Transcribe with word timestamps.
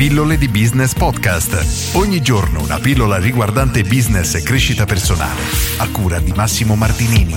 Pillole 0.00 0.38
di 0.38 0.48
Business 0.48 0.94
Podcast. 0.94 1.94
Ogni 1.94 2.22
giorno 2.22 2.62
una 2.62 2.78
pillola 2.78 3.18
riguardante 3.18 3.82
business 3.82 4.34
e 4.34 4.42
crescita 4.42 4.86
personale. 4.86 5.42
A 5.76 5.90
cura 5.90 6.18
di 6.20 6.32
Massimo 6.32 6.74
Martinini. 6.74 7.36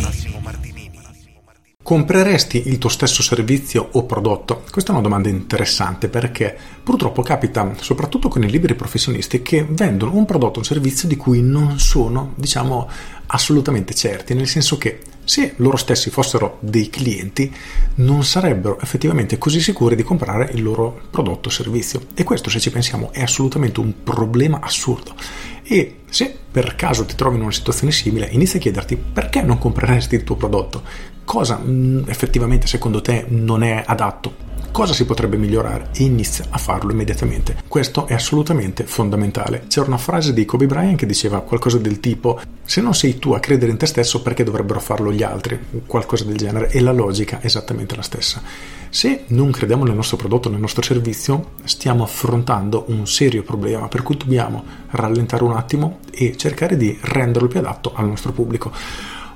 Compreresti 1.84 2.70
il 2.70 2.78
tuo 2.78 2.88
stesso 2.88 3.21
servizio 3.21 3.86
o 3.91 4.05
prodotto? 4.05 4.63
Questa 4.71 4.91
è 4.91 4.94
una 4.94 5.04
domanda 5.04 5.28
interessante 5.28 6.07
perché 6.07 6.57
purtroppo 6.81 7.22
capita 7.22 7.70
soprattutto 7.81 8.29
con 8.29 8.44
i 8.44 8.49
liberi 8.49 8.76
professionisti 8.76 9.42
che 9.42 9.68
vendono 9.70 10.16
un 10.16 10.24
prodotto 10.24 10.56
o 10.56 10.60
un 10.60 10.66
servizio 10.66 11.10
di 11.10 11.18
cui 11.18 11.42
non 11.42 11.80
sono, 11.80 12.32
diciamo, 12.36 12.90
assolutamente 13.26 13.94
certi, 13.94 14.34
nel 14.36 14.48
senso 14.48 14.78
che 14.78 15.02
se 15.26 15.53
loro 15.58 15.78
stessi 15.78 16.09
fossero 16.09 16.58
dei 16.59 16.89
clienti 16.89 17.53
non 17.95 18.23
sarebbero 18.23 18.80
effettivamente 18.80 19.38
così 19.38 19.62
sicuri 19.62 19.95
di 19.95 20.03
comprare 20.03 20.52
il 20.53 20.63
loro 20.63 21.02
prodotto 21.09 21.49
o 21.49 21.52
servizio. 21.52 22.07
E 22.13 22.23
questo 22.23 22.49
se 22.49 22.59
ci 22.59 22.71
pensiamo 22.71 23.11
è 23.11 23.21
assolutamente 23.21 23.79
un 23.79 24.03
problema 24.03 24.59
assurdo. 24.62 25.15
E 25.63 25.99
se 26.09 26.35
per 26.51 26.75
caso 26.75 27.05
ti 27.05 27.15
trovi 27.15 27.38
in 27.38 27.43
una 27.43 27.51
situazione 27.51 27.91
simile 27.91 28.27
inizia 28.31 28.59
a 28.59 28.62
chiederti 28.62 28.98
perché 28.98 29.41
non 29.41 29.57
compreresti 29.57 30.15
il 30.15 30.23
tuo 30.23 30.35
prodotto? 30.35 30.84
Cosa 31.23 31.57
mh, 31.57 31.71
mm, 31.71 32.03
effettivamente 32.07 32.67
secondo 32.67 33.01
te 33.01 33.26
non 33.29 33.63
è 33.63 33.84
adatto 33.85 34.51
cosa 34.73 34.91
si 34.91 35.05
potrebbe 35.05 35.38
migliorare 35.38 35.90
e 35.94 36.04
inizia 36.04 36.48
a 36.50 36.58
farlo 36.58 36.91
immediatamente. 36.91 37.58
Questo 37.68 38.08
è 38.08 38.16
assolutamente 38.16 38.86
fondamentale. 38.86 39.66
C'era 39.68 39.86
una 39.86 39.99
frase 39.99 40.34
di 40.34 40.46
Kobe 40.46 40.66
Bryant 40.66 40.98
che 40.98 41.05
diceva 41.05 41.41
qualcosa 41.41 41.77
del 41.77 41.99
tipo 41.99 42.41
se 42.66 42.82
non 42.82 42.96
sei 42.96 43.20
tu 43.20 43.34
a 43.34 43.40
credere 43.40 43.72
in 43.72 43.77
te 43.77 43.86
stesso 43.86 44.23
perché 44.23 44.44
dovrebbero 44.44 44.80
farlo 44.80 45.13
gli 45.13 45.22
altri, 45.22 45.59
qualcosa 45.86 46.23
del 46.23 46.38
genere 46.38 46.70
e 46.70 46.80
la 46.82 46.91
logica 46.91 47.40
è 47.40 47.46
esattamente 47.46 47.96
la 47.96 48.02
stessa. 48.02 48.41
Se 48.90 49.26
non 49.27 49.52
crediamo 49.52 49.84
nel 49.86 49.96
nostro 49.96 50.18
prodotto, 50.18 50.49
nel 50.49 50.59
nostro 50.59 50.82
servizio, 50.82 51.52
stiamo 51.66 52.04
affrontando 52.04 52.85
un 52.88 53.05
serio 53.05 53.44
problema 53.44 53.88
per 53.88 54.02
cui 54.02 54.18
dobbiamo 54.18 54.63
rallentare 54.90 55.43
un 55.43 55.55
attimo 55.55 55.99
e 56.10 56.35
cercare 56.35 56.77
di 56.77 56.98
renderlo 56.99 57.48
più 57.48 57.60
adatto 57.60 57.91
al 57.93 58.08
nostro 58.08 58.32
pubblico. 58.32 58.71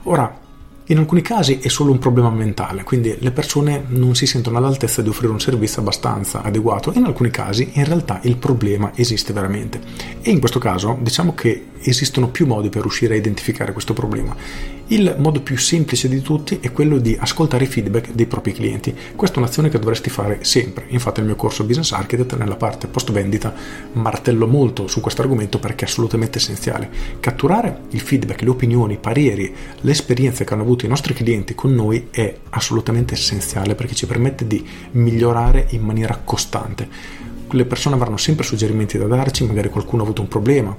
Ora, 0.03 0.45
in 0.89 0.97
alcuni 0.99 1.21
casi 1.21 1.59
è 1.59 1.67
solo 1.67 1.91
un 1.91 1.99
problema 1.99 2.29
mentale, 2.29 2.83
quindi 2.83 3.15
le 3.19 3.31
persone 3.31 3.83
non 3.87 4.15
si 4.15 4.25
sentono 4.25 4.57
all'altezza 4.57 5.01
di 5.01 5.09
offrire 5.09 5.33
un 5.33 5.39
servizio 5.39 5.81
abbastanza 5.81 6.41
adeguato. 6.41 6.93
In 6.95 7.03
alcuni 7.03 7.29
casi 7.29 7.71
in 7.73 7.83
realtà 7.83 8.19
il 8.23 8.37
problema 8.37 8.91
esiste 8.95 9.33
veramente. 9.33 9.81
E 10.21 10.31
in 10.31 10.39
questo 10.39 10.59
caso 10.59 10.97
diciamo 11.01 11.33
che 11.33 11.65
esistono 11.81 12.29
più 12.29 12.45
modi 12.45 12.69
per 12.69 12.81
riuscire 12.81 13.13
a 13.13 13.17
identificare 13.17 13.71
questo 13.71 13.93
problema. 13.93 14.35
Il 14.89 15.15
modo 15.17 15.41
più 15.41 15.57
semplice 15.57 16.07
di 16.07 16.21
tutti 16.21 16.59
è 16.61 16.71
quello 16.71 16.97
di 16.97 17.17
ascoltare 17.19 17.65
i 17.65 17.67
feedback 17.67 18.11
dei 18.13 18.25
propri 18.25 18.53
clienti. 18.53 18.95
Questa 19.15 19.35
è 19.35 19.39
un'azione 19.39 19.67
che 19.67 19.79
dovresti 19.79 20.09
fare 20.09 20.39
sempre. 20.43 20.85
Infatti 20.87 21.19
nel 21.19 21.27
mio 21.27 21.35
corso 21.35 21.65
Business 21.65 21.91
Architect, 21.91 22.37
nella 22.37 22.55
parte 22.55 22.87
post 22.87 23.11
vendita, 23.11 23.53
martello 23.93 24.47
molto 24.47 24.87
su 24.87 25.01
questo 25.01 25.21
argomento 25.21 25.59
perché 25.59 25.83
è 25.83 25.87
assolutamente 25.89 26.37
essenziale. 26.37 26.89
Catturare 27.19 27.81
il 27.89 27.99
feedback, 27.99 28.41
le 28.43 28.49
opinioni, 28.49 28.93
i 28.93 28.97
pareri, 28.97 29.53
le 29.81 29.91
esperienze 29.91 30.45
che 30.45 30.53
hanno 30.53 30.63
avuto 30.63 30.85
i 30.85 30.89
nostri 30.89 31.13
clienti 31.13 31.53
con 31.53 31.73
noi 31.73 32.07
è 32.09 32.37
assolutamente 32.51 33.13
essenziale 33.13 33.75
perché 33.75 33.93
ci 33.93 34.05
permette 34.05 34.47
di 34.47 34.65
migliorare 34.91 35.67
in 35.71 35.81
maniera 35.81 36.21
costante 36.23 37.25
le 37.49 37.65
persone 37.65 37.95
avranno 37.95 38.17
sempre 38.17 38.43
suggerimenti 38.43 38.97
da 38.97 39.05
darci, 39.05 39.45
magari 39.45 39.69
qualcuno 39.69 40.01
ha 40.01 40.05
avuto 40.05 40.21
un 40.21 40.27
problema 40.27 40.75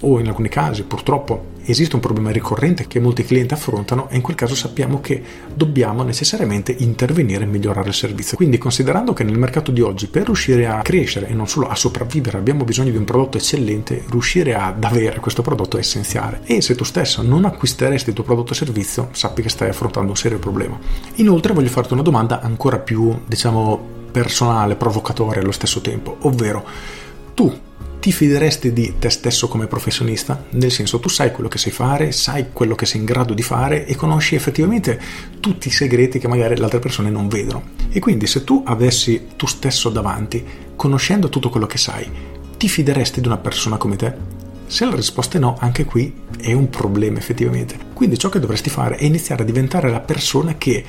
o 0.00 0.18
in 0.18 0.28
alcuni 0.28 0.48
casi 0.48 0.84
purtroppo 0.84 1.56
esiste 1.64 1.96
un 1.96 2.00
problema 2.00 2.30
ricorrente 2.30 2.86
che 2.86 2.98
molti 2.98 3.24
clienti 3.24 3.52
affrontano 3.52 4.08
e 4.08 4.16
in 4.16 4.22
quel 4.22 4.36
caso 4.36 4.54
sappiamo 4.54 5.00
che 5.00 5.22
dobbiamo 5.52 6.02
necessariamente 6.02 6.74
intervenire 6.78 7.44
e 7.44 7.46
migliorare 7.46 7.88
il 7.88 7.94
servizio. 7.94 8.36
Quindi 8.36 8.56
considerando 8.58 9.12
che 9.12 9.24
nel 9.24 9.36
mercato 9.36 9.70
di 9.70 9.82
oggi 9.82 10.06
per 10.06 10.24
riuscire 10.24 10.66
a 10.66 10.80
crescere 10.80 11.28
e 11.28 11.34
non 11.34 11.46
solo 11.46 11.68
a 11.68 11.74
sopravvivere 11.74 12.38
abbiamo 12.38 12.64
bisogno 12.64 12.90
di 12.90 12.96
un 12.96 13.04
prodotto 13.04 13.36
eccellente, 13.36 14.04
riuscire 14.08 14.54
ad 14.54 14.82
avere 14.82 15.20
questo 15.20 15.42
prodotto 15.42 15.76
è 15.76 15.80
essenziale 15.80 16.40
e 16.44 16.62
se 16.62 16.74
tu 16.74 16.84
stesso 16.84 17.22
non 17.22 17.44
acquisteresti 17.44 18.08
il 18.08 18.14
tuo 18.14 18.24
prodotto 18.24 18.52
o 18.52 18.54
servizio 18.54 19.08
sappi 19.12 19.42
che 19.42 19.50
stai 19.50 19.68
affrontando 19.68 20.10
un 20.10 20.16
serio 20.16 20.38
problema. 20.38 20.78
Inoltre 21.16 21.52
voglio 21.52 21.68
farti 21.68 21.92
una 21.92 22.02
domanda 22.02 22.40
ancora 22.40 22.78
più 22.78 23.14
diciamo 23.26 23.96
personale, 24.10 24.74
provocatoria 24.74 25.42
allo 25.42 25.52
stesso 25.52 25.82
tempo, 25.82 26.16
ovvero 26.20 26.64
tu 27.34 27.66
ti 28.00 28.12
fideresti 28.12 28.72
di 28.72 28.94
te 28.98 29.10
stesso 29.10 29.48
come 29.48 29.66
professionista? 29.66 30.44
Nel 30.50 30.70
senso, 30.70 31.00
tu 31.00 31.08
sai 31.08 31.32
quello 31.32 31.48
che 31.48 31.58
sai 31.58 31.72
fare, 31.72 32.12
sai 32.12 32.46
quello 32.52 32.74
che 32.74 32.86
sei 32.86 33.00
in 33.00 33.06
grado 33.06 33.34
di 33.34 33.42
fare 33.42 33.86
e 33.86 33.96
conosci 33.96 34.34
effettivamente 34.34 35.00
tutti 35.40 35.68
i 35.68 35.72
segreti 35.72 36.18
che 36.18 36.28
magari 36.28 36.56
le 36.56 36.64
altre 36.64 36.78
persone 36.78 37.10
non 37.10 37.28
vedono. 37.28 37.70
E 37.90 37.98
quindi 37.98 38.26
se 38.26 38.44
tu 38.44 38.62
avessi 38.64 39.28
tu 39.36 39.46
stesso 39.46 39.88
davanti, 39.88 40.44
conoscendo 40.76 41.28
tutto 41.28 41.50
quello 41.50 41.66
che 41.66 41.78
sai, 41.78 42.08
ti 42.56 42.68
fideresti 42.68 43.20
di 43.20 43.26
una 43.26 43.38
persona 43.38 43.76
come 43.76 43.96
te? 43.96 44.14
Se 44.66 44.84
la 44.84 44.94
risposta 44.94 45.38
è 45.38 45.40
no, 45.40 45.56
anche 45.58 45.84
qui 45.84 46.12
è 46.40 46.52
un 46.52 46.68
problema 46.68 47.18
effettivamente. 47.18 47.87
Quindi 47.98 48.16
ciò 48.16 48.28
che 48.28 48.38
dovresti 48.38 48.70
fare 48.70 48.94
è 48.94 49.04
iniziare 49.06 49.42
a 49.42 49.44
diventare 49.44 49.90
la 49.90 49.98
persona 49.98 50.54
che 50.56 50.84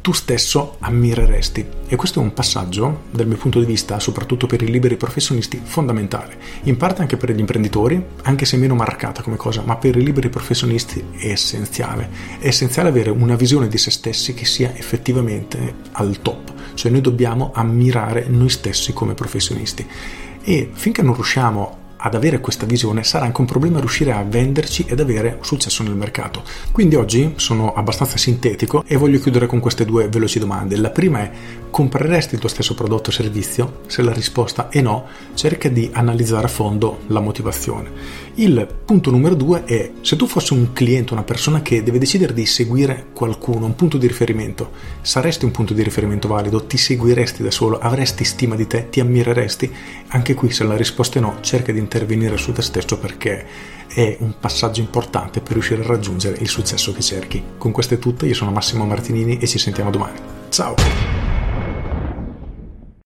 tu 0.00 0.12
stesso 0.12 0.76
ammireresti. 0.78 1.66
E 1.86 1.94
questo 1.94 2.20
è 2.20 2.22
un 2.22 2.32
passaggio, 2.32 3.02
dal 3.10 3.26
mio 3.26 3.36
punto 3.36 3.58
di 3.58 3.66
vista, 3.66 4.00
soprattutto 4.00 4.46
per 4.46 4.62
i 4.62 4.70
liberi 4.70 4.96
professionisti, 4.96 5.60
fondamentale. 5.62 6.38
In 6.62 6.78
parte 6.78 7.02
anche 7.02 7.18
per 7.18 7.32
gli 7.32 7.38
imprenditori, 7.38 8.02
anche 8.22 8.46
se 8.46 8.56
meno 8.56 8.74
marcata 8.74 9.20
come 9.20 9.36
cosa, 9.36 9.60
ma 9.62 9.76
per 9.76 9.94
i 9.96 10.02
liberi 10.02 10.30
professionisti 10.30 11.04
è 11.18 11.26
essenziale. 11.26 12.08
È 12.38 12.46
essenziale 12.46 12.88
avere 12.88 13.10
una 13.10 13.36
visione 13.36 13.68
di 13.68 13.76
se 13.76 13.90
stessi 13.90 14.32
che 14.32 14.46
sia 14.46 14.74
effettivamente 14.74 15.74
al 15.92 16.22
top. 16.22 16.50
Cioè 16.72 16.90
noi 16.90 17.02
dobbiamo 17.02 17.50
ammirare 17.54 18.24
noi 18.26 18.48
stessi 18.48 18.94
come 18.94 19.12
professionisti. 19.12 19.86
E 20.42 20.70
finché 20.72 21.02
non 21.02 21.12
riusciamo 21.12 21.82
ad 22.04 22.14
avere 22.14 22.38
questa 22.38 22.66
visione 22.66 23.02
sarà 23.02 23.24
anche 23.24 23.40
un 23.40 23.46
problema 23.46 23.78
riuscire 23.78 24.12
a 24.12 24.22
venderci 24.22 24.84
ed 24.86 25.00
avere 25.00 25.38
successo 25.40 25.82
nel 25.82 25.94
mercato. 25.94 26.42
Quindi 26.70 26.96
oggi 26.96 27.32
sono 27.36 27.72
abbastanza 27.72 28.18
sintetico 28.18 28.84
e 28.86 28.96
voglio 28.96 29.18
chiudere 29.18 29.46
con 29.46 29.58
queste 29.58 29.86
due 29.86 30.08
veloci 30.08 30.38
domande. 30.38 30.76
La 30.76 30.90
prima 30.90 31.20
è 31.20 31.30
compreresti 31.70 32.34
il 32.34 32.40
tuo 32.40 32.50
stesso 32.50 32.74
prodotto 32.74 33.08
o 33.08 33.12
servizio? 33.12 33.80
Se 33.86 34.02
la 34.02 34.12
risposta 34.12 34.68
è 34.68 34.82
no, 34.82 35.06
cerca 35.32 35.70
di 35.70 35.88
analizzare 35.92 36.44
a 36.44 36.48
fondo 36.48 37.00
la 37.06 37.20
motivazione. 37.20 37.90
Il 38.34 38.68
punto 38.84 39.10
numero 39.10 39.34
due 39.34 39.64
è 39.64 39.90
se 40.02 40.16
tu 40.16 40.26
fossi 40.26 40.52
un 40.52 40.72
cliente, 40.72 41.14
una 41.14 41.22
persona 41.22 41.62
che 41.62 41.82
deve 41.82 41.98
decidere 41.98 42.34
di 42.34 42.44
seguire 42.44 43.06
qualcuno, 43.14 43.64
un 43.64 43.74
punto 43.74 43.96
di 43.96 44.06
riferimento, 44.06 44.72
saresti 45.00 45.46
un 45.46 45.52
punto 45.52 45.72
di 45.72 45.82
riferimento 45.82 46.28
valido? 46.28 46.64
Ti 46.64 46.76
seguiresti 46.76 47.42
da 47.42 47.50
solo? 47.50 47.78
Avresti 47.78 48.24
stima 48.24 48.56
di 48.56 48.66
te? 48.66 48.90
Ti 48.90 49.00
ammireresti? 49.00 49.72
Anche 50.08 50.34
qui 50.34 50.50
se 50.50 50.64
la 50.64 50.76
risposta 50.76 51.18
è 51.18 51.22
no, 51.22 51.38
cerca 51.40 51.72
di 51.72 51.78
intervenire 51.94 52.36
su 52.36 52.52
te 52.52 52.62
stesso 52.62 52.98
perché 52.98 53.46
è 53.86 54.16
un 54.20 54.34
passaggio 54.40 54.80
importante 54.80 55.40
per 55.40 55.52
riuscire 55.52 55.82
a 55.82 55.86
raggiungere 55.86 56.36
il 56.40 56.48
successo 56.48 56.92
che 56.92 57.00
cerchi. 57.00 57.42
Con 57.56 57.70
questo 57.70 57.94
è 57.94 57.98
tutto, 57.98 58.26
io 58.26 58.34
sono 58.34 58.50
Massimo 58.50 58.84
Martinini 58.84 59.38
e 59.38 59.46
ci 59.46 59.58
sentiamo 59.58 59.90
domani. 59.90 60.18
Ciao! 60.48 61.23